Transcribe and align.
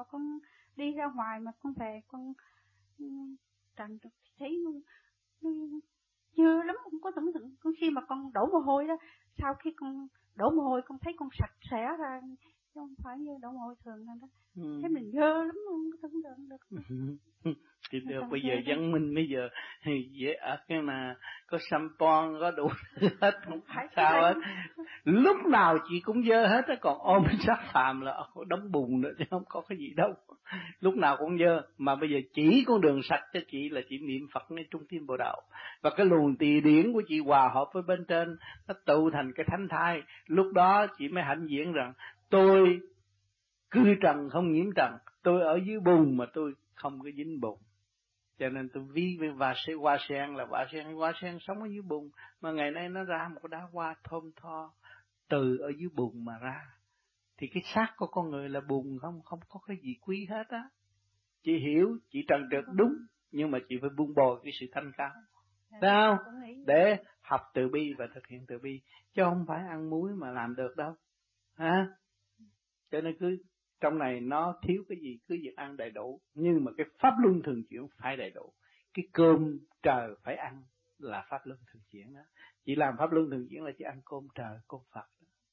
mà 0.00 0.04
con 0.10 0.38
đi 0.76 0.92
ra 0.92 1.06
ngoài 1.14 1.40
mà 1.40 1.52
con 1.62 1.72
về 1.72 2.00
con 2.08 2.32
ừ, 2.98 3.06
trần 3.76 3.98
được 4.02 4.10
thấy 4.38 4.64
chưa 6.36 6.62
lắm 6.62 6.76
không 6.82 7.00
có 7.00 7.10
tưởng 7.16 7.32
tượng. 7.34 7.74
Khi 7.80 7.90
mà 7.90 8.00
con 8.08 8.32
đổ 8.32 8.46
mồ 8.46 8.58
hôi 8.58 8.86
đó 8.86 8.96
sau 9.38 9.54
khi 9.54 9.70
con 9.76 10.08
đổ 10.36 10.50
mồ 10.50 10.62
hôi 10.62 10.82
con 10.86 10.98
thấy 10.98 11.12
con 11.16 11.28
sạch 11.38 11.54
sẽ 11.70 11.96
ra 11.98 12.20
chứ 12.74 12.80
không 12.80 12.94
phải 13.04 13.18
như 13.18 13.32
đổ 13.42 13.50
mồ 13.50 13.58
hôi 13.58 13.74
thường 13.84 14.06
đâu 14.06 14.16
đó. 14.20 14.28
Ừ. 14.56 14.80
thế 14.82 14.88
mình 14.88 15.10
dơ 15.12 15.44
lắm 15.44 15.56
không 15.68 15.90
có 15.92 15.98
tưởng 16.02 16.22
tượng 16.22 16.48
được 16.48 16.62
giờ 18.50 18.60
dân 18.66 18.92
minh 18.92 19.14
bây 19.14 19.28
giờ 19.28 19.48
dễ 20.10 20.32
ở 20.32 20.56
cái 20.68 20.82
mà 20.82 21.14
có 21.46 21.58
sampon 21.70 22.36
có 22.40 22.50
đủ 22.50 22.68
hết 23.20 23.38
không 23.44 23.60
phải 23.66 23.86
sao 23.96 24.22
hết. 24.22 24.34
Lúc 25.04 25.36
nào 25.46 25.78
chị 25.88 26.00
cũng 26.00 26.24
dơ 26.24 26.46
hết 26.46 26.66
á 26.66 26.74
còn 26.80 26.98
ôm 26.98 27.24
sát 27.46 27.58
phàm 27.72 28.00
là 28.00 28.24
đóng 28.46 28.72
bùn 28.72 29.00
nữa 29.00 29.12
chứ 29.18 29.24
không 29.30 29.44
có 29.48 29.62
cái 29.68 29.78
gì 29.78 29.92
đâu. 29.96 30.14
Lúc 30.80 30.94
nào 30.94 31.16
cũng 31.18 31.38
dơ 31.38 31.62
mà 31.78 31.94
bây 31.94 32.10
giờ 32.10 32.18
chỉ 32.32 32.64
con 32.66 32.80
đường 32.80 33.02
sạch 33.02 33.24
cho 33.32 33.40
chị 33.50 33.68
là 33.68 33.80
chị 33.88 33.98
niệm 33.98 34.26
phật 34.32 34.50
ngay 34.50 34.64
trung 34.70 34.82
tâm 34.90 35.06
bộ 35.06 35.16
đạo. 35.16 35.42
Và 35.82 35.90
cái 35.96 36.06
luồng 36.06 36.36
tỳ 36.36 36.60
điển 36.60 36.92
của 36.92 37.02
chị 37.08 37.20
hòa 37.20 37.50
hợp 37.54 37.66
với 37.72 37.82
bên 37.82 38.04
trên 38.08 38.36
nó 38.68 38.74
tụ 38.86 39.10
thành 39.10 39.32
cái 39.36 39.46
thánh 39.50 39.68
thai. 39.70 40.02
Lúc 40.26 40.46
đó 40.54 40.86
chị 40.98 41.08
mới 41.08 41.24
hãnh 41.24 41.46
diễn 41.48 41.72
rằng 41.72 41.92
tôi 42.30 42.80
cư 43.70 43.94
trần 44.02 44.28
không 44.30 44.52
nhiễm 44.52 44.66
trần 44.76 44.92
tôi 45.22 45.40
ở 45.40 45.60
dưới 45.66 45.80
bùn 45.80 46.16
mà 46.16 46.26
tôi 46.32 46.52
không 46.74 47.00
có 47.02 47.10
dính 47.16 47.40
bùn 47.40 47.58
cho 48.40 48.48
nên 48.48 48.68
tôi 48.72 48.84
ví 48.92 49.16
với 49.20 49.30
và 49.30 49.54
sẽ 49.66 49.72
hoa 49.72 49.98
sen 50.08 50.34
là 50.34 50.46
hoa 50.48 50.66
sen 50.72 50.86
hoa 50.86 51.12
sen 51.20 51.38
sống 51.40 51.62
ở 51.62 51.68
dưới 51.68 51.82
bùn. 51.82 52.10
Mà 52.40 52.52
ngày 52.52 52.70
nay 52.70 52.88
nó 52.88 53.04
ra 53.04 53.28
một 53.34 53.40
cái 53.42 53.48
đá 53.50 53.66
hoa 53.72 53.94
thơm 54.04 54.22
tho 54.36 54.74
từ 55.28 55.58
ở 55.58 55.72
dưới 55.78 55.88
bùn 55.94 56.24
mà 56.24 56.38
ra. 56.38 56.60
Thì 57.36 57.46
cái 57.54 57.62
xác 57.74 57.94
của 57.96 58.06
con 58.06 58.30
người 58.30 58.48
là 58.48 58.60
bùn 58.68 58.98
không 59.02 59.22
không 59.24 59.40
có 59.48 59.60
cái 59.66 59.76
gì 59.82 59.94
quý 60.00 60.26
hết 60.30 60.48
á. 60.48 60.68
Chị 61.42 61.52
hiểu 61.58 61.98
chị 62.10 62.24
trần 62.28 62.42
trượt 62.50 62.64
đúng 62.74 62.92
nhưng 63.30 63.50
mà 63.50 63.58
chị 63.68 63.78
phải 63.80 63.90
buông 63.96 64.14
bồi 64.14 64.40
cái 64.42 64.52
sự 64.60 64.66
thanh 64.72 64.92
cao. 64.96 65.10
Sao 65.80 66.18
để 66.66 66.96
học 67.20 67.40
từ 67.54 67.68
bi 67.72 67.94
và 67.98 68.06
thực 68.14 68.26
hiện 68.26 68.44
từ 68.48 68.58
bi 68.58 68.80
chứ 69.14 69.22
không 69.24 69.44
phải 69.48 69.58
ăn 69.68 69.90
muối 69.90 70.12
mà 70.14 70.30
làm 70.30 70.54
được 70.56 70.76
đâu. 70.76 70.94
Ha 71.56 71.86
cho 72.90 73.00
nên 73.00 73.16
cứ 73.20 73.38
trong 73.80 73.98
này 73.98 74.20
nó 74.20 74.58
thiếu 74.62 74.84
cái 74.88 74.98
gì? 74.98 75.18
Cứ 75.28 75.38
việc 75.42 75.56
ăn 75.56 75.76
đầy 75.76 75.90
đủ. 75.90 76.20
Nhưng 76.34 76.64
mà 76.64 76.72
cái 76.76 76.86
pháp 76.98 77.14
luân 77.22 77.42
thường 77.42 77.62
chuyển 77.70 77.88
phải 77.96 78.16
đầy 78.16 78.30
đủ. 78.30 78.52
Cái 78.94 79.04
cơm 79.12 79.58
trời 79.82 80.14
phải 80.22 80.36
ăn 80.36 80.62
là 80.98 81.26
pháp 81.28 81.46
luân 81.46 81.58
thường 81.72 81.82
chuyển 81.92 82.14
đó. 82.14 82.20
Chỉ 82.64 82.74
làm 82.74 82.94
pháp 82.98 83.12
luân 83.12 83.30
thường 83.30 83.46
chuyển 83.50 83.64
là 83.64 83.72
chỉ 83.78 83.84
ăn 83.84 84.00
cơm 84.04 84.28
trời, 84.34 84.58
cơm 84.68 84.80
phật. 84.94 85.06